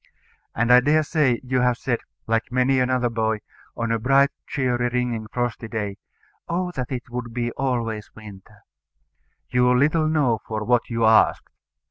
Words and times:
And 0.55 0.73
I 0.73 0.79
dare 0.79 1.03
say 1.03 1.39
you 1.43 1.61
have 1.61 1.77
said, 1.77 1.99
like 2.25 2.51
many 2.51 2.79
another 2.79 3.07
boy, 3.07 3.41
on 3.77 3.91
a 3.91 3.99
bright 3.99 4.31
cheery 4.47 4.89
ringing 4.91 5.27
frosty 5.27 5.67
day, 5.67 5.97
"Oh, 6.49 6.71
that 6.71 6.91
it 6.91 7.11
would 7.11 7.35
be 7.35 7.51
always 7.51 8.09
winter!" 8.15 8.63
You 9.49 9.71
little 9.77 10.07
knew 10.07 10.39
for 10.47 10.63
what 10.63 10.89
you 10.89 11.05
asked. 11.05 11.51